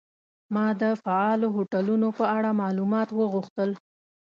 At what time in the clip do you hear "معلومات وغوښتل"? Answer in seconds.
2.61-3.69